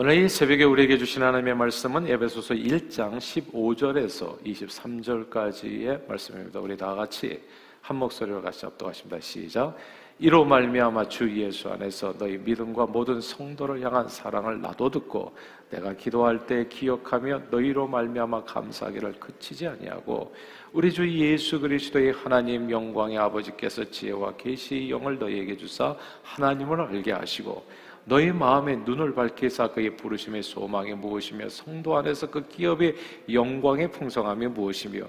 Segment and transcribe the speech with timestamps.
[0.00, 6.60] 오늘 이 새벽에 우리에게 주신 하나님의 말씀은 에베소서 1장 15절에서 23절까지의 말씀입니다.
[6.60, 7.42] 우리 다 같이
[7.80, 9.18] 한 목소리로 같이 합독하십니다.
[9.18, 9.76] 시작.
[10.20, 15.34] 이로 말미암아 주 예수 안에서 너희 믿음과 모든 성도를 향한 사랑을 나도 듣고
[15.68, 20.32] 내가 기도할 때 기억하며 너희로 말미암아 감사하기를 그치지 아니하고
[20.72, 27.64] 우리 주 예수 그리스도의 하나님 영광의 아버지께서 지혜와 계시의 영을 너희에게 주사 하나님을 알게 하시고
[28.08, 32.94] 너희 마음의 눈을 밝히사 그의 부르심의 소망이 무엇이며 성도 안에서 그 기업의
[33.30, 35.02] 영광의 풍성함이 무엇이며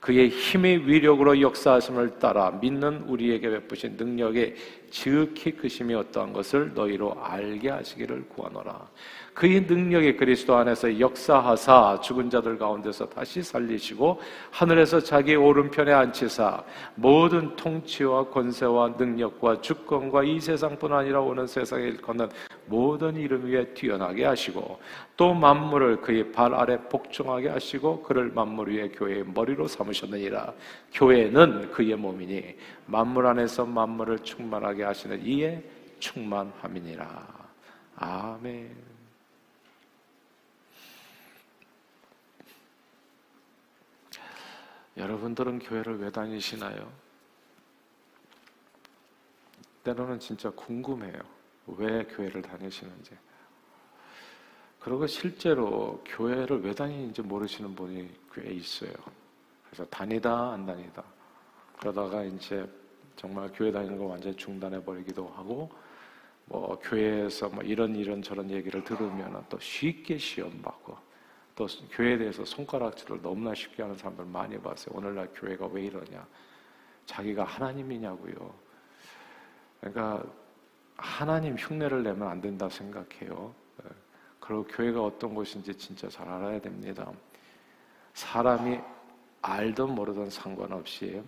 [0.00, 4.54] 그의 힘의 위력으로 역사하심을 따라 믿는 우리에게 베푸신 능력의
[4.90, 8.88] 지극히 크심이 어떠한 것을 너희로 알게 하시기를 구하노라.
[9.36, 14.18] 그의 능력의 그리스도 안에서 역사하사 죽은 자들 가운데서 다시 살리시고
[14.50, 16.64] 하늘에서 자기 오른편에 앉히사
[16.94, 22.30] 모든 통치와 권세와 능력과 주권과 이 세상뿐 아니라 오는 세상에 일컫는
[22.64, 24.80] 모든 이름 위에 뛰어나게 하시고
[25.18, 30.54] 또 만물을 그의 발 아래 복종하게 하시고 그를 만물 위에 교회의 머리로 삼으셨느니라
[30.94, 35.62] 교회는 그의 몸이니 만물 안에서 만물을 충만하게 하시는 이에
[35.98, 37.26] 충만함이니라
[37.96, 38.95] 아멘.
[44.96, 46.90] 여러분들은 교회를 왜 다니시나요?
[49.84, 51.20] 때로는 진짜 궁금해요.
[51.66, 53.12] 왜 교회를 다니시는지.
[54.80, 58.92] 그리고 실제로 교회를 왜 다니는지 모르시는 분이 꽤 있어요.
[59.66, 61.02] 그래서 다니다, 안 다니다.
[61.78, 62.68] 그러다가 이제
[63.16, 65.70] 정말 교회 다니는 거 완전히 중단해 버리기도 하고,
[66.44, 70.96] 뭐 교회에서 뭐 이런 이런 저런 얘기를 들으면 또 쉽게 시험 받고,
[71.56, 74.94] 또 교회에 대해서 손가락질을 너무나 쉽게 하는 사람들 많이 봤어요.
[74.94, 76.24] 오늘날 교회가 왜 이러냐?
[77.06, 78.54] 자기가 하나님이냐고요.
[79.80, 80.22] 그러니까
[80.96, 83.54] 하나님 흉내를 내면 안 된다 생각해요.
[83.82, 83.88] 예.
[84.38, 87.10] 그리고 교회가 어떤 곳인지 진짜 잘 알아야 됩니다.
[88.12, 88.78] 사람이
[89.40, 91.22] 알든 모르든 상관없이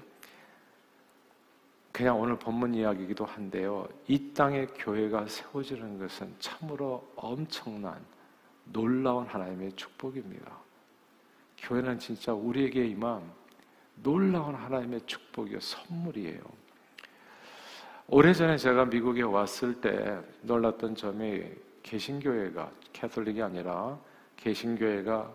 [1.90, 3.88] 그냥 오늘 본문 이야기이기도 한데요.
[4.06, 8.04] 이 땅에 교회가 세워지는 것은 참으로 엄청난
[8.72, 10.56] 놀라운 하나님의 축복입니다.
[11.58, 13.22] 교회는 진짜 우리에게 임한
[14.02, 16.40] 놀라운 하나님의 축복이요, 선물이에요.
[18.06, 21.44] 오래전에 제가 미국에 왔을 때 놀랐던 점이
[21.82, 23.98] 개신교회가, 캐톨릭이 아니라
[24.36, 25.30] 개신교회가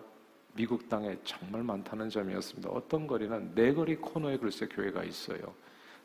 [0.55, 2.69] 미국 땅에 정말 많다는 점이었습니다.
[2.69, 5.53] 어떤 거리는 네 거리 코너에 글쎄 교회가 있어요.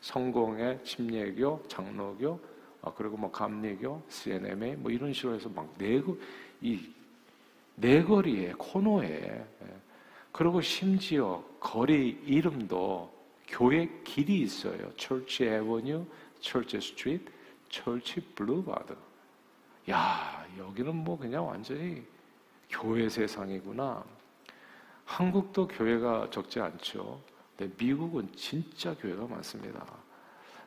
[0.01, 2.41] 성공회, 침례교, 장로교,
[2.83, 6.03] 아, 그리고 뭐 감리교, C&MA 뭐 이런 식으로 해서 막네이
[7.81, 9.47] 네거리에 코너에 예.
[10.33, 13.13] 그리고 심지어 거리 이름도
[13.47, 14.93] 교회 길이 있어요.
[14.97, 16.05] Church Avenue,
[16.41, 17.31] Church Street,
[17.69, 18.95] Church Boulevard.
[19.91, 22.05] 야, 여기는 뭐 그냥 완전히
[22.69, 24.05] 교회 세상이구나.
[25.05, 27.21] 한국도 교회가 적지 않죠.
[27.57, 29.85] 근데 미국은 진짜 교회가 많습니다.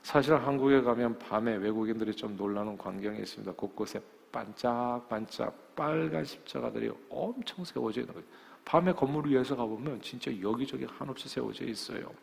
[0.01, 3.53] 사실 한국에 가면 밤에 외국인들이 좀 놀라는 광경이 있습니다.
[3.53, 4.01] 곳곳에
[4.31, 8.28] 반짝반짝 빨간 십자가들이 엄청 세워져 있는 거예요.
[8.64, 12.14] 밤에 건물 위에서 가보면 진짜 여기저기 한없이 세워져 있어요.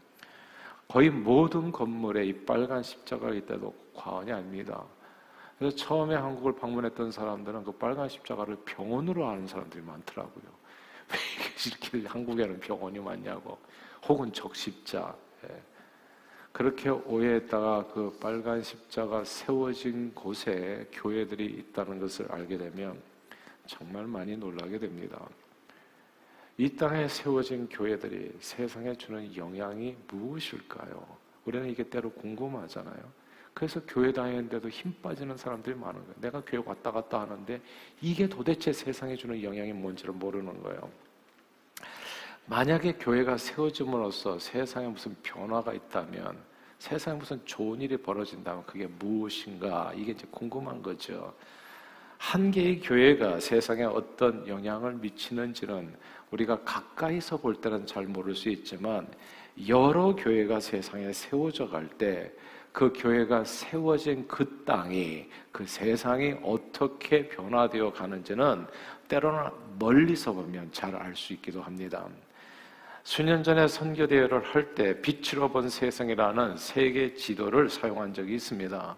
[0.86, 4.84] 거의 모든 건물에 이 빨간 십자가가 있다도 과언이 아닙니다.
[5.58, 10.44] 그래서 처음에 한국을 방문했던 사람들은 그 빨간 십자가를 병원으로 아는 사람들이 많더라고요.
[11.92, 13.58] 왜 이렇게 한국에는 병원이 많냐고.
[14.06, 15.16] 혹은 적십자.
[15.50, 15.62] 예.
[16.52, 23.07] 그렇게 오해했다가 그 빨간 십자가 세워진 곳에 교회들이 있다는 것을 알게 되면
[23.68, 25.28] 정말 많이 놀라게 됩니다.
[26.56, 31.06] 이 땅에 세워진 교회들이 세상에 주는 영향이 무엇일까요?
[31.44, 33.28] 우리는 이게 때로 궁금하잖아요.
[33.54, 36.14] 그래서 교회 다니는데도 힘 빠지는 사람들이 많은 거예요.
[36.16, 37.60] 내가 교회 왔다 갔다 하는데
[38.00, 40.90] 이게 도대체 세상에 주는 영향이 뭔지를 모르는 거예요.
[42.46, 46.38] 만약에 교회가 세워짐으로써 세상에 무슨 변화가 있다면
[46.78, 51.34] 세상에 무슨 좋은 일이 벌어진다면 그게 무엇인가 이게 이제 궁금한 거죠.
[52.18, 55.94] 한 개의 교회가 세상에 어떤 영향을 미치는지는
[56.30, 59.06] 우리가 가까이서 볼 때는 잘 모를 수 있지만
[59.68, 62.30] 여러 교회가 세상에 세워져 갈 때
[62.72, 68.66] 그 교회가 세워진 그 땅이 그 세상이 어떻게 변화되어 가는지는
[69.08, 69.50] 때로는
[69.80, 72.06] 멀리서 보면 잘 알 수 있기도 합니다.
[73.02, 78.96] 수년 전에 선교 대회를 할 때 빛으로 본 세상이라는 세계 지도를 사용한 적이 있습니다.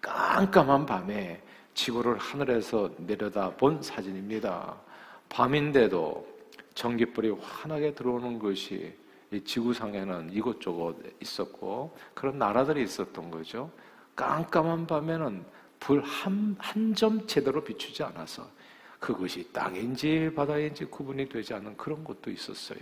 [0.00, 1.40] 깜깜한 밤에
[1.74, 4.76] 지구를 하늘에서 내려다 본 사진입니다.
[5.28, 6.26] 밤인데도
[6.74, 8.94] 전기불이 환하게 들어오는 것이
[9.44, 13.70] 지구상에는 이곳저곳 있었고 그런 나라들이 있었던 거죠.
[14.14, 15.44] 깜깜한 밤에는
[15.80, 18.46] 불 한 한 점 제대로 비추지 않아서
[19.00, 22.78] 그것이 땅인지 바다인지 구분이 되지 않는 그런 곳도 있었어요.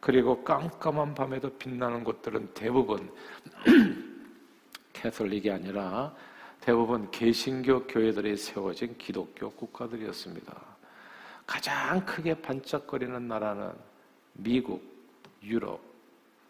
[0.00, 3.10] 그리고 깜깜한 밤에도 빛나는 곳들은 대부분
[4.92, 6.14] 캐톨릭이 아니라
[6.60, 10.54] 대부분 개신교 교회들이 세워진 기독교 국가들이었습니다.
[11.46, 13.72] 가장 크게 반짝거리는 나라는
[14.34, 14.82] 미국,
[15.42, 15.80] 유럽,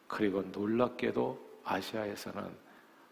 [0.09, 2.51] 그리고 놀랍게도 아시아에서는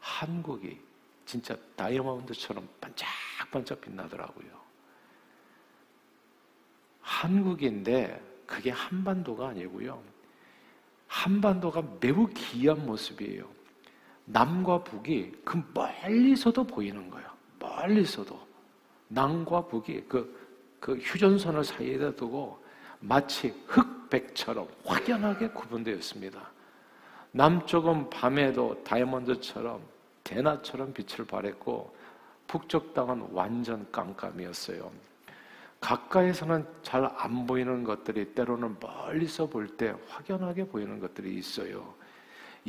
[0.01, 0.79] 한국이
[1.25, 4.59] 진짜 다이아몬드처럼 반짝반짝 빛나더라고요.
[7.01, 10.03] 한국인데 그게 한반도가 아니고요.
[11.07, 13.58] 한반도가 매우 기이한 모습이에요.
[14.31, 17.29] 남과 북이 그 멀리서도 보이는 거예요.
[17.59, 18.39] 멀리서도.
[19.09, 20.49] 남과 북이 그,
[20.81, 22.63] 그 휴전선을 사이에다 두고
[23.01, 26.41] 마치 흑백처럼 확연하게 구분되어 있습니다.
[27.33, 29.81] 남쪽은 밤에도 다이아몬드처럼
[30.25, 31.95] 대낮처럼 빛을 발했고
[32.47, 34.91] 북쪽 땅은 완전 깜깜이었어요.
[35.81, 41.95] 가까이서는 잘 안 보이는 것들이 때로는 멀리서 볼 때 확연하게 보이는 것들이 있어요.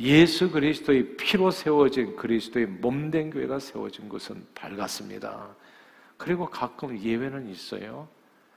[0.00, 5.46] 예수 그리스도의 피로 세워진 그리스도의 몸된 교회가 세워진 것은 밝았습니다.
[6.16, 8.08] 그리고 가끔 예외는 있어요.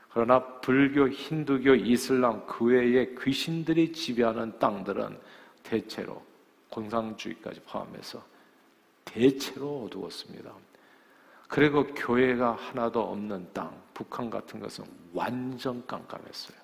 [0.10, 5.20] 그러나 불교, 힌두교, 이슬람 그 외에 귀신들이 지배하는 땅들은
[5.64, 6.24] 대체로
[6.70, 8.24] 공산주의까지 포함해서
[9.04, 10.52] 대체로 어두웠습니다.
[11.50, 16.63] 그리고 교회가 하나도 없는 땅, 북한 같은 것은 완전 깜깜했어요.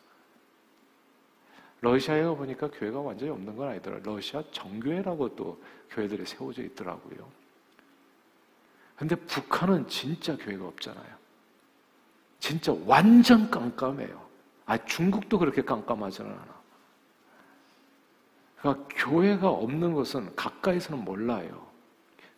[1.82, 4.16] 러시아에 보니까 교회가 완전히 없는 건 아니더라고요.
[4.16, 5.62] 러시아 정교회라고 또
[5.92, 7.30] 교회들이 세워져 있더라고요.
[8.96, 11.20] 근데 북한은 진짜 교회가 없잖아요.
[12.40, 14.28] 진짜 완전 깜깜해요.
[14.66, 16.60] 아, 중국도 그렇게 깜깜하지는 않아.
[18.60, 21.66] 그러니까 교회가 없는 것은 가까이서는 몰라요.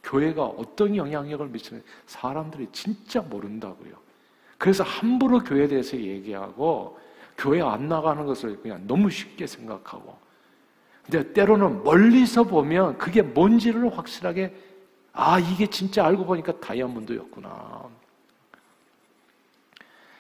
[0.03, 3.93] 교회가 어떤 영향력을 미치는 사람들이 진짜 모른다고요.
[4.57, 6.99] 그래서 함부로 교회에 대해서 얘기하고
[7.41, 10.15] 교회 안 나가는 것을 그냥 너무 쉽게 생각하고
[11.01, 14.55] 근데 때로는 멀리서 보면 그게 뭔지를 확실하게
[15.11, 17.89] 아 이게 진짜 알고 보니까 다이아몬드였구나.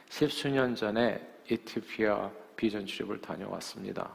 [0.09, 4.09] 십수년 전에 에티오피아 비전 출입을 다녀왔습니다.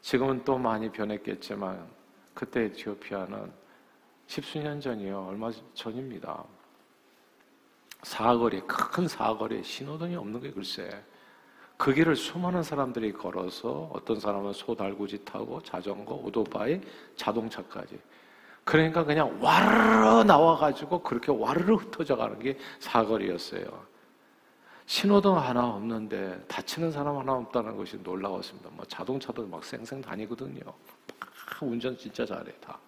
[0.00, 1.84] 지금은 또 많이 변했겠지만
[2.32, 3.52] 그때 에티오피아는
[4.28, 6.44] 십수년 전이요 얼마 전입니다.
[8.04, 10.88] 사거리 큰 사거리에 신호등이 없는 게 글쎄
[11.80, 16.78] 그 길을 수많은 사람들이 걸어서 어떤 사람은 소 달구지 타고 자전거, 오토바이,
[17.16, 17.98] 자동차까지
[18.64, 23.64] 그러니까 그냥 와르르 나와가지고 그렇게 와르르 흩어져 가는 게 사거리였어요.
[24.84, 28.68] 신호등 하나 없는데 다치는 사람 하나 없다는 것이 놀라웠습니다.
[28.74, 30.60] 뭐 자동차도 막 쌩쌩 다니거든요.
[31.62, 32.78] 운전 진짜 잘해 다.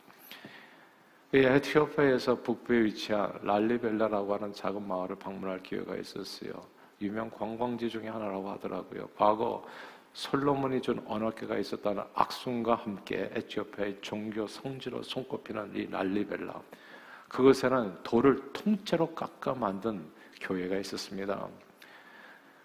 [1.33, 6.53] 에티오피아에서 북부에 위치한 랄리벨라라고 하는 작은 마을을 방문할 기회가 있었어요.
[7.03, 9.09] 유명 관광지 중에 하나라고 하더라고요.
[9.17, 9.67] 과거
[10.13, 16.61] 솔로몬이 준 언어계가 있었다는 악순과 함께 에티오피아의 종교 성지로 손꼽히는 이 랄리벨라.
[17.29, 20.05] 그것에는 돌을 통째로 깎아 만든
[20.41, 21.49] 교회가 있었습니다.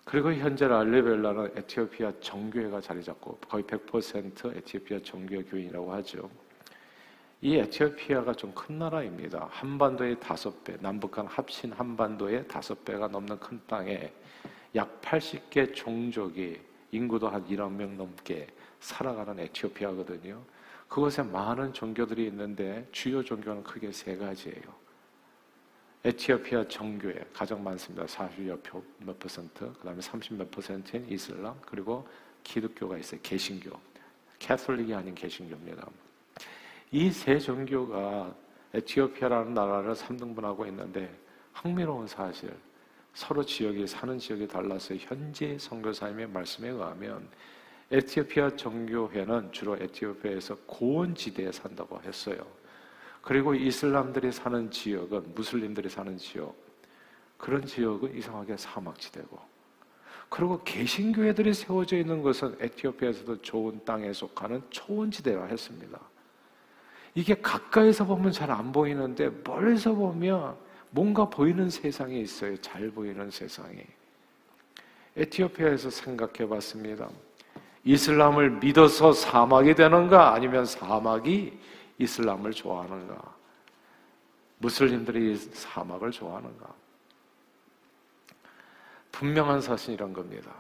[0.04, 6.30] 그리고 현재 알레벨라는 에티오피아 정교회가 자리 잡고 거의 100% 에티오피아 정교회 교인이라고 하죠.
[7.42, 9.48] 이 에티오피아가 좀 큰 나라입니다.
[9.52, 14.12] 한반도의 다섯 배, 남북한 합친 한반도의 다섯 배가 넘는 큰 땅에
[14.76, 16.60] 약 80개 종족이
[16.92, 18.48] 인구도 한 1억 명 넘게
[18.80, 20.42] 살아가는 에티오피아거든요.
[20.88, 24.88] 그곳에 많은 종교들이 있는데 주요 종교는 크게 세 가지예요.
[26.06, 28.06] 에티오피아 정교회 가장 많습니다.
[28.06, 28.60] 40여
[29.00, 32.08] 몇 퍼센트, 그 다음에 30몇 퍼센트인 이슬람, 그리고
[32.44, 33.20] 기독교가 있어요.
[33.22, 33.78] 개신교.
[34.40, 35.88] 캐톨릭이 아닌 개신교입니다.
[36.92, 38.34] 이 세 종교가
[38.74, 41.14] 에티오피아라는 나라를 3등분하고 있는데
[41.54, 42.54] 흥미로운 사실,
[43.14, 47.28] 서로 지역이 사는 지역이 달라서 현재 선교사님의 말씀에 의하면
[47.92, 52.38] 에티오피아 정교회는 주로 에티오피아에서 고원 지대에 산다고 했어요.
[53.22, 56.56] 그리고 이슬람들이 사는 지역은 무슬림들이 사는 지역
[57.38, 59.40] 그런 지역은 이상하게 사막지대고
[60.30, 66.00] 그리고 개신교회들이 세워져 있는 것은 에티오피아에서도 좋은 땅에 속하는 초원지대라 했습니다.
[67.16, 70.56] 이게 가까이서 보면 잘 안 보이는데 멀리서 보면
[70.92, 72.56] 뭔가 보이는 세상이 있어요.
[72.62, 73.80] 잘 보이는 세상이.
[75.16, 77.10] 에티오피아에서 생각해 봤습니다.
[77.84, 81.58] 이슬람을 믿어서 사막이 되는가 아니면 사막이
[81.98, 83.18] 이슬람을 좋아하는가?
[84.60, 86.68] 무슬림들이 사막을 좋아하는가?
[89.12, 90.52] 분명한 사실이 이런 겁니다.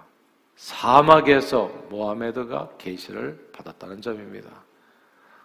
[0.55, 4.49] 사막에서 모하메드가 계시를 받았다는 점입니다.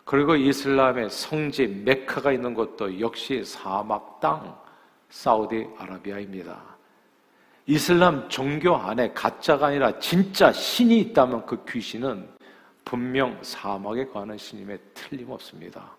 [0.05, 4.57] 그리고 이슬람의 성지 메카가 있는 곳도 역시 사막 땅
[5.11, 6.61] 사우디 아라비아입니다.
[7.67, 12.29] 이슬람 종교 안에 가짜가 아니라 진짜 신이 있다면 그 귀신은
[12.85, 15.97] 분명 사막에 관한 신임에 틀림없습니다.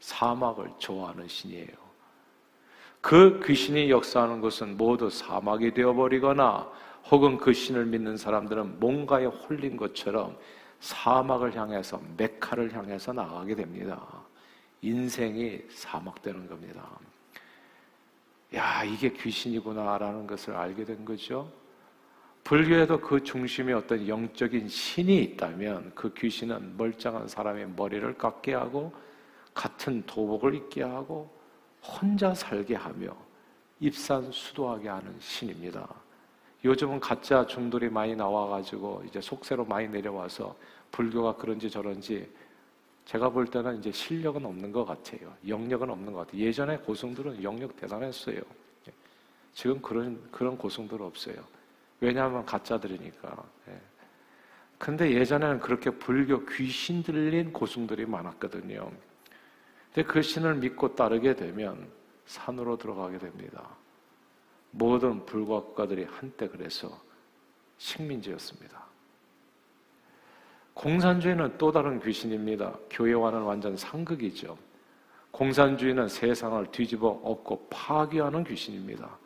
[0.00, 1.90] 사막을 좋아하는 신이에요.
[3.00, 6.70] 그 귀신이 역사하는 것은 모두 사막이 되어버리거나
[7.10, 10.36] 혹은 그 신을 믿는 사람들은 뭔가에 홀린 것처럼
[10.80, 14.02] 사막을 향해서 메카를 향해서 나가게 됩니다.
[14.82, 16.88] 인생이 사막되는 겁니다.
[18.54, 21.52] 야, 이게 귀신이구나라는 것을 알게 된 거죠.
[22.42, 28.92] 불교에도 그 중심에 어떤 영적인 신이 있다면 그 귀신은 멀쩡한 사람의 머리를 깎게 하고
[29.52, 31.30] 같은 도복을 입게 하고
[31.82, 33.14] 혼자 살게 하며
[33.78, 35.86] 입산 수도하게 하는 신입니다.
[36.64, 40.54] 요즘은 가짜 중돌이 많이 나와가지고 이제 속세로 많이 내려와서
[40.92, 42.30] 불교가 그런지 저런지
[43.06, 45.34] 제가 볼 때는 이제 실력은 없는 것 같아요.
[45.46, 46.42] 영역은 없는 것 같아요.
[46.42, 48.40] 예전에 고승들은 영역 대단했어요.
[49.52, 51.36] 지금 그런 그런 고승들 없어요.
[52.00, 53.44] 왜냐하면 가짜들이니까.
[53.68, 53.80] 예.
[54.78, 58.90] 근데 예전에는 그렇게 불교 귀신 들린 고승들이 많았거든요.
[59.92, 61.90] 근데 그 신을 믿고 따르게 되면
[62.26, 63.68] 산으로 들어가게 됩니다.
[64.70, 67.00] 모든 불과 국가들이 한때 그래서
[67.78, 68.84] 식민지였습니다.
[70.74, 72.74] 공산주의는 또 다른 귀신입니다.
[72.90, 74.56] 교회와는 완전 상극이죠.
[75.30, 79.18] 공산주의는 세상을 뒤집어 엎고 파괴하는 귀신입니다.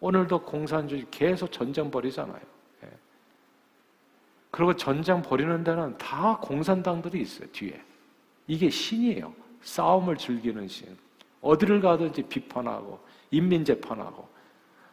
[0.00, 2.40] 오늘도 공산주의 계속 전쟁 벌이잖아요.
[2.84, 2.88] 예.
[4.50, 7.80] 그리고 전쟁 벌이는 데는 다 공산당들이 있어요, 뒤에.
[8.46, 9.32] 이게 신이에요.
[9.62, 10.96] 싸움을 즐기는 신.
[11.42, 12.98] 어디를 가든지 비판하고,
[13.30, 14.28] 인민재판하고,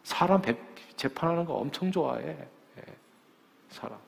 [0.02, 0.42] 사람
[0.96, 2.26] 재판하는 거 엄청 좋아해.
[2.28, 2.82] 예.
[3.68, 3.98] 사람.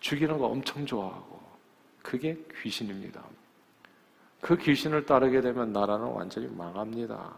[0.00, 1.40] 죽이는 거 엄청 좋아하고.
[2.02, 3.22] 그게 귀신입니다.
[4.40, 7.34] 그 귀신을 따르게 되면 나라는 완전히 망합니다.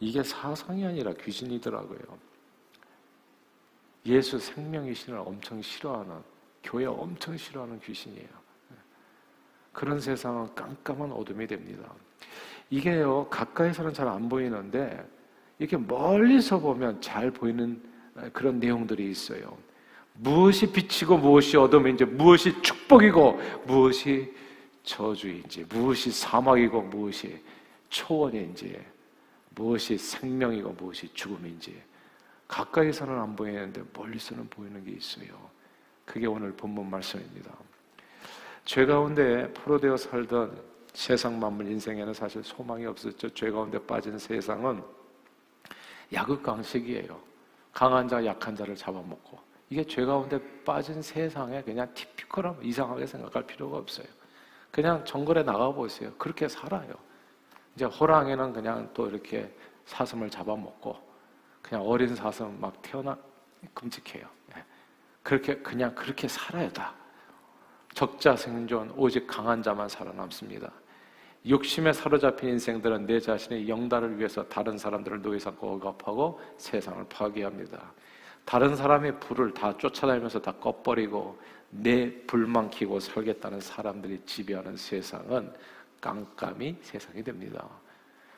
[0.00, 2.18] 이게 사상이 아니라 귀신이더라고요.
[4.06, 6.22] 예수 생명의 신을 엄청 싫어하는,
[6.64, 8.28] 교회 엄청 싫어하는 귀신이에요.
[8.72, 8.76] 예.
[9.72, 11.94] 그런 세상은 깜깜한 어둠이 됩니다.
[12.68, 15.06] 이게요, 가까이서는 잘 안 보이는데,
[15.62, 17.80] 이렇게 멀리서 보면 잘 보이는
[18.32, 19.56] 그런 내용들이 있어요.
[20.14, 24.34] 무엇이 빛이고 무엇이 어둠인지, 무엇이 축복이고 무엇이
[24.82, 27.40] 저주인지, 무엇이 사막이고 무엇이
[27.90, 28.76] 초원인지,
[29.50, 31.80] 무엇이 생명이고 무엇이 죽음인지
[32.48, 35.28] 가까이서는 안 보이는데 멀리서는 보이는 게 있어요.
[36.04, 37.52] 그게 오늘 본문 말씀입니다.
[38.64, 40.60] 죄 가운데 포로되어 살던
[40.92, 43.30] 세상 만물 인생에는 사실 소망이 없었죠.
[43.30, 44.82] 죄 가운데 빠진 세상은
[46.12, 47.18] 야극 강식이에요.
[47.72, 49.38] 강한 자, 약한 자를 잡아먹고.
[49.70, 54.06] 이게 죄 가운데 빠진 세상에 그냥 티피컬한 이상하게 생각할 필요가 없어요.
[54.70, 56.12] 그냥 정글에 나가보세요.
[56.18, 56.92] 그렇게 살아요.
[57.74, 59.54] 이제 호랑이는 그냥 또 이렇게
[59.86, 60.96] 사슴을 잡아먹고
[61.62, 63.16] 그냥 어린 사슴 막 태어나
[63.72, 64.26] 끔찍해요.
[64.56, 64.64] 예.
[65.22, 66.94] 그렇게 그냥 그렇게 살아야 다.
[67.94, 70.70] 적자 생존 오직 강한 자만 살아남습니다.
[71.48, 77.92] 욕심에 사로잡힌 인생들은 내 자신의 영달을 위해서 다른 사람들을 노예 삼고 억압하고 세상을 파괴합니다.
[78.44, 81.38] 다른 사람의 불을 다 쫓아다니면서 다 꺼버리고
[81.70, 85.52] 내 불만 키고 살겠다는 사람들이 지배하는 세상은
[86.00, 87.66] 깜깜이 세상이 됩니다.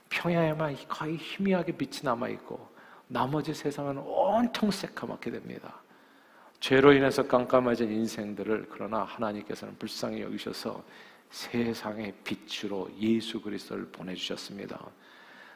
[0.08, 2.68] 평야에만 거의 희미하게 빛이 남아 있고
[3.06, 5.74] 나머지 세상은 온통 새카맣게 됩니다.
[6.60, 10.82] 죄로 인해서 깜깜해진 인생들을 그러나 하나님께서는 불쌍히 여기셔서
[11.34, 14.80] 세상의 빛으로 예수 그리스도를 보내주셨습니다.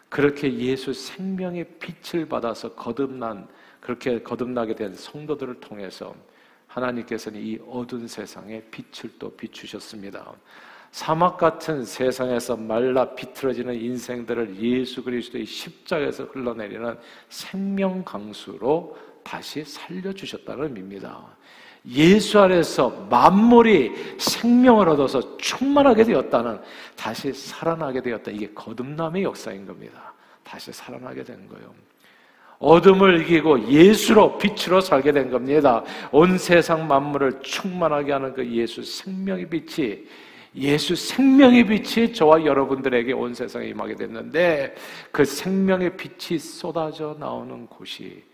[0.09, 3.47] 그렇게 예수 생명의 빛을 받아서 거듭난
[3.81, 6.17] 그렇게 거듭나게 된 성도들을 통해서
[6.67, 10.35] 하나님께서는 이 어두운 세상에 빛을 또 비추셨습니다.
[10.91, 21.37] 사막 같은 세상에서 말라 비틀어지는 인생들을 예수 그리스도의 십자가에서 흘러내리는 생명 강수로 다시 살려주셨다는 의미입니다.
[21.91, 26.61] 예수 안에서 만물이 생명을 얻어서 충만하게 되었다는
[26.97, 28.31] 다시 살아나게 되었다.
[28.31, 30.13] 이게 거듭남의 역사인 겁니다.
[30.43, 31.73] 다시 살아나게 된 거예요.
[32.59, 35.85] 어둠을 이기고 예수로 빛으로 살게 된 겁니다.
[36.11, 40.05] 온 세상 만물을 충만하게 하는 그 예수 생명의 빛이
[40.57, 44.75] 예수 생명의 빛이 저와 여러분들에게 온 세상에 임하게 됐는데
[45.13, 48.25] 그 생명의 빛이 쏟아져 나오는 곳이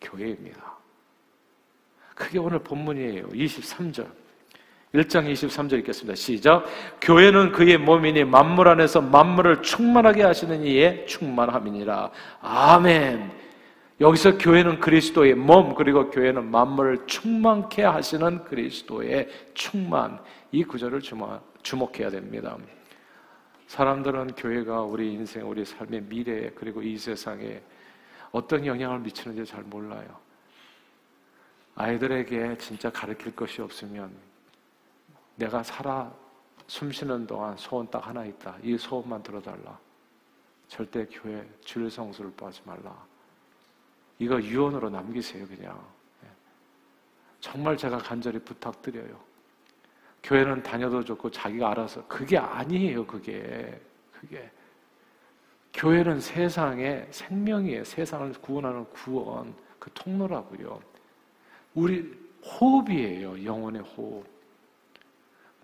[0.00, 0.76] 교회입니다.
[2.16, 3.28] 그게 오늘 본문이에요.
[3.28, 4.06] 23절.
[4.94, 6.14] 1장 23절 읽겠습니다.
[6.14, 6.64] 시작.
[7.02, 12.10] 교회는 그의 몸이니 만물 안에서 만물을 충만하게 하시는 이의 충만함이니라.
[12.40, 13.30] 아멘.
[14.00, 20.18] 여기서 교회는 그리스도의 몸, 그리고 교회는 만물을 충만케 하시는 그리스도의 충만.
[20.52, 22.56] 이 구절을 주목, 해야 됩니다.
[23.66, 27.60] 사람들은 교회가 우리 인생, 우리 삶의 미래, 그리고 이 세상에
[28.32, 30.25] 어떤 영향을 미치는지 잘 몰라요.
[31.76, 34.10] 아이들에게 진짜 가르칠 것이 없으면
[35.36, 36.12] 내가 살아
[36.66, 38.56] 숨 쉬는 동안 소원 딱 하나 있다.
[38.62, 39.78] 이 소원만 들어달라.
[40.68, 42.96] 절대 교회 주일 성수를 빠지 말라.
[44.18, 45.78] 이거 유언으로 남기세요, 그냥.
[46.24, 46.28] 예.
[47.40, 49.20] 정말 제가 간절히 부탁드려요.
[50.22, 53.80] 교회는 다녀도 좋고 자기가 알아서 그게 아니에요, 그게.
[54.12, 54.50] 그게.
[55.74, 57.84] 교회는 세상의 생명이에요.
[57.84, 60.80] 세상을 구원하는 구원, 그 통로라고요.
[61.76, 62.10] 우리
[62.42, 63.44] 호흡이에요.
[63.44, 64.24] 영혼의 호흡.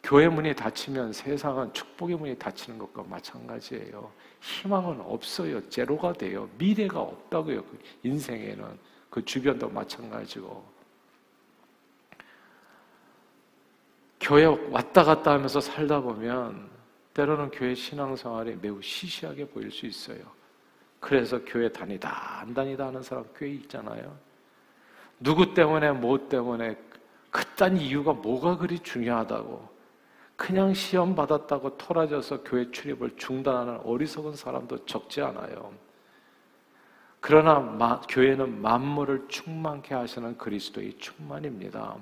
[0.02, 4.12] 교회 문이 닫히면 세상은 축복의 문이 닫히는 것과 마찬가지예요.
[4.40, 5.68] 희망은 없어요.
[5.70, 6.48] 제로가 돼요.
[6.58, 7.64] 미래가 없다고요.
[7.64, 8.78] 그 인생에는.
[9.08, 10.64] 그 주변도 마찬가지고.
[14.20, 16.70] 교회 왔다 갔다 하면서 살다 보면
[17.14, 20.20] 때로는 교회 신앙생활이 매우 시시하게 보일 수 있어요.
[21.00, 24.31] 그래서 교회 다니다 안 다니다 하는 사람 꽤 있잖아요.
[25.22, 26.76] 누구 때문에 뭐 때문에
[27.30, 29.72] 그딴 이유가 뭐가 그리 중요하다고
[30.36, 35.72] 그냥 시험 받았다고 토라져서 교회 출입을 중단하는 어리석은 사람도 적지 않아요.
[37.20, 41.94] 그러나 마, 교회는 만물을 충만케 하시는 그리스도의 충만입니다.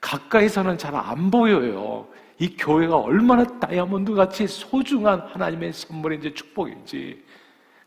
[0.00, 2.06] 가까이서는 잘 안 보여요.
[2.38, 7.24] 이 교회가 얼마나 다이아몬드 같이 소중한 하나님의 선물인지 축복인지.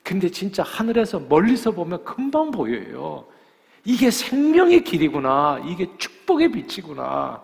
[0.01, 3.25] 근데 진짜 하늘에서 멀리서 보면 금방 보여요.
[3.85, 5.61] 이게 생명의 길이구나.
[5.65, 7.41] 이게 축복의 빛이구나.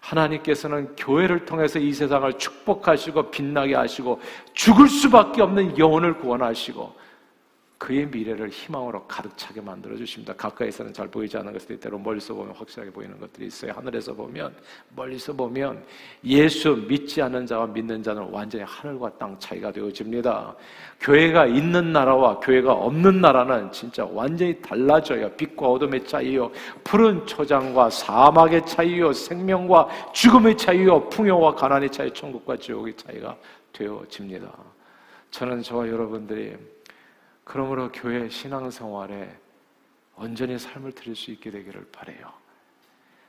[0.00, 4.20] 하나님께서는 교회를 통해서 이 세상을 축복하시고 빛나게 하시고
[4.54, 6.94] 죽을 수밖에 없는 영혼을 구원하시고
[7.80, 10.34] 그의 미래를 희망으로 가득 차게 만들어 주십니다.
[10.34, 13.72] 가까이서는 잘 보이지 않는 것들이 때로 멀리서 보면 확실하게 보이는 것들이 있어요.
[13.72, 14.54] 하늘에서 보면
[14.94, 15.82] 멀리서 보면
[16.22, 20.54] 예수 믿지 않는 자와 믿는 자는 완전히 하늘과 땅 차이가 되어집니다.
[21.00, 25.30] 교회가 있는 나라와 교회가 없는 나라는 진짜 완전히 달라져요.
[25.30, 26.52] 빛과 어둠의 차이요,
[26.84, 33.34] 푸른 초장과 사막의 차이요, 생명과 죽음의 차이요, 풍요와 가난의 차이, 천국과 지옥의 차이가
[33.72, 34.52] 되어집니다.
[35.30, 36.58] 저는 저와 여러분들이
[37.44, 39.36] 그러므로 교회 신앙생활에
[40.16, 42.32] 온전히 삶을 드릴 수 있게 되기를 바래요.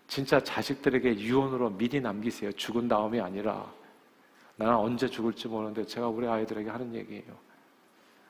[0.07, 2.51] 진짜 자식들에게 유언으로 미리 남기세요.
[2.51, 3.71] 죽은 다음이 아니라
[4.57, 7.33] 나는 언제 죽을지 모르는데 제가 우리 아이들에게 하는 얘기예요.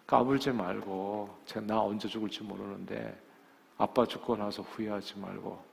[0.06, 3.20] 까불지 말고 제가 나 언제 죽을지 모르는데
[3.78, 5.63] 아빠 죽고 나서 후회하지 말고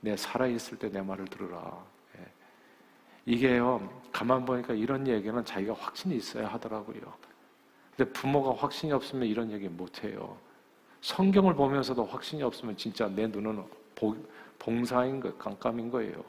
[0.00, 1.82] 내 살아있을 때 내 말을 들으라.
[2.18, 2.26] 예.
[3.24, 7.00] 이게요, 가만 보니까 이런 얘기는 자기가 확신이 있어야 하더라고요.
[7.96, 10.36] 근데 부모가 확신이 없으면 이런 얘기 못 해요.
[11.00, 13.62] 성경을 보면서도 확신이 없으면 진짜 내 눈은
[14.58, 16.24] 봉사인 거, 깜깜인 거예요.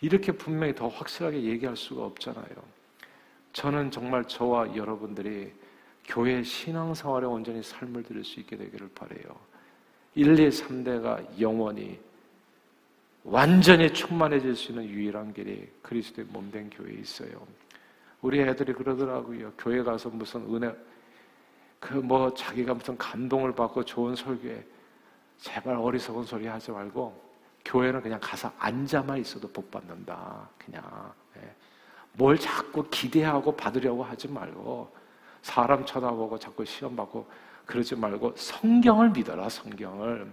[0.00, 2.44] 이렇게 분명히 더 확실하게 얘기할 수가 없잖아요.
[3.52, 5.52] 저는 정말 저와 여러분들이
[6.04, 9.36] 교회 신앙생활에 온전히 삶을 들일 수 있게 되기를 바래요.
[10.16, 11.98] 1, 2, 3대가 영원히
[13.22, 17.46] 완전히 충만해질 수 있는 유일한 길이 그리스도의 몸된 교회에 있어요.
[18.24, 19.52] 우리 애들이 그러더라고요.
[19.58, 20.74] 교회 가서 무슨 은혜,
[21.78, 24.64] 그 뭐 자기가 무슨 감동을 받고 좋은 설교에
[25.36, 27.22] 제발 어리석은 소리 하지 말고
[27.66, 30.48] 교회는 그냥 가서 앉아만 있어도 복 받는다.
[30.56, 30.82] 그냥.
[31.36, 31.54] 예.
[32.14, 34.90] 뭘 자꾸 기대하고 받으려고 하지 말고
[35.42, 37.28] 사람 쳐다보고 자꾸 시험 받고
[37.66, 40.32] 그러지 말고 성경을 믿어라 성경을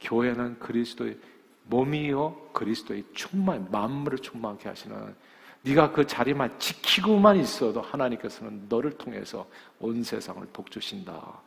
[0.00, 1.18] 교회는 그리스도의
[1.64, 5.14] 몸이요 그리스도의 충만 만물을 충만케 하시는
[5.62, 9.46] 네가 그 자리만 지키고만 있어도 하나님께서는 너를 통해서
[9.80, 11.40] 온 세상을 복주신다.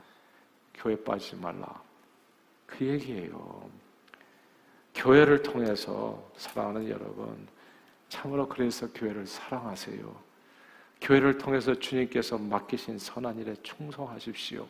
[0.74, 1.82] 교회 빠지지 말라.
[2.66, 3.70] 그 얘기예요.
[4.94, 7.48] 교회를 통해서 사랑하는 여러분,
[8.10, 10.30] 참으로 그래서 교회를 사랑하세요.
[11.02, 14.68] 교회를 통해서 주님께서 맡기신 선한 일에 충성하십시오.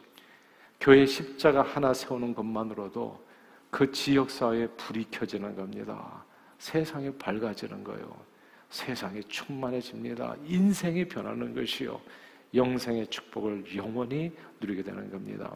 [0.80, 3.28] 교회 십자가 하나 세우는 것만으로도
[3.69, 6.23] 그 지역 사회에 불이 켜지는 겁니다.
[6.60, 8.29] 세상이 밝아지는 거예요.
[8.69, 10.36] 세상이 충만해집니다.
[10.45, 11.99] 인생이 변하는 것이요.
[12.53, 15.53] 영생의 축복을 영원히 누리게 되는 겁니다.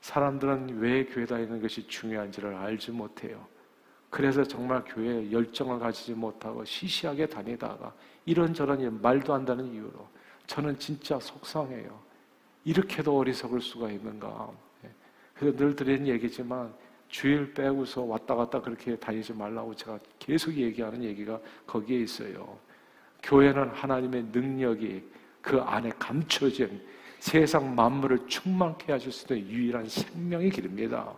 [0.00, 3.46] 사람들은 왜 교회 다니는 것이 중요한지를 알지 못해요.
[4.10, 7.92] 그래서 정말 교회에 열정을 가지지 못하고 시시하게 다니다가
[8.24, 10.08] 이런저런 말도 안 되는 이유로
[10.46, 12.00] 저는 진짜 속상해요.
[12.64, 14.50] 이렇게도 어리석을 수가 있는가.
[14.84, 14.90] 예.
[15.34, 16.72] 그래서 늘 드리는 얘기지만
[17.08, 22.58] 주일 빼고서 왔다 갔다 그렇게 다니지 말라고 제가 계속 얘기하는 얘기가 거기에 있어요.
[23.22, 25.02] 교회는 하나님의 능력이
[25.40, 26.80] 그 안에 감춰진
[27.18, 31.12] 세상 만물을 충만케 하실 수 있는 유일한 생명의 길입니다.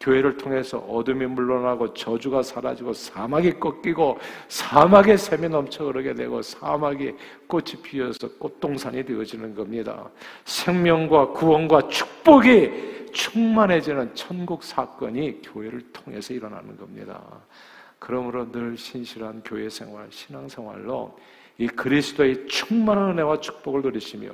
[0.00, 7.12] 교회를 통해서 어둠이 물러나고 저주가 사라지고 사막이 꺾이고 사막에 샘이 넘쳐 흐르게 되고 사막이
[7.46, 10.10] 꽃이 피어서 꽃동산이 되어지는 겁니다.
[10.44, 17.22] 생명과 구원과 축복이 충만해지는 천국 사건이 교회를 통해서 일어나는 겁니다.
[17.98, 21.18] 그러므로 늘 신실한 교회 생활, 신앙 생활로
[21.58, 24.30] 이 그리스도의 충만한 은혜와 축복을 누리시며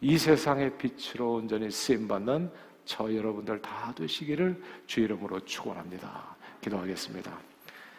[0.00, 2.50] 이 세상의 빛으로 온전히 쓰임 받는
[2.84, 6.36] 저 여러분들 다 되시기를 주 이름으로 축원합니다.
[6.60, 7.30] 기도하겠습니다.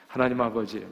[0.08, 0.86] 하나님 아버지,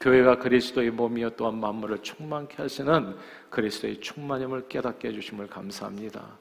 [0.00, 3.16] 교회가 그리스도의 몸이여 또한 만물을 충만케 하시는
[3.50, 6.38] 그리스도의 충만함을 깨닫게 해 주심을 감사합니다.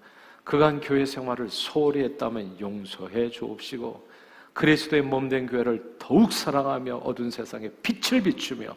[0.47, 4.07] 그간 교회 생활을 소홀히 했다면 용서해 주옵시고
[4.53, 8.73] 그리스도의 몸된 교회를 더욱 사랑하며 어두운 세상에 빛을 비추며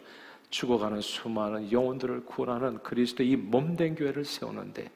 [0.49, 4.91] 죽어가는 수많은 영혼들을 구원하는 그리스도의 이 몸된 교회를 세우는데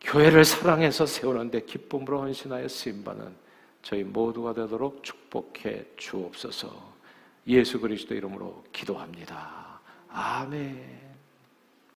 [0.00, 3.34] 교회를 사랑해서 세우는데 기쁨으로 헌신하여 쓰임받는
[3.82, 6.94] 저희 모두가 되도록 축복해 주옵소서
[7.48, 9.78] 예수 그리스도 이름으로 기도합니다.
[10.08, 11.11] 아멘.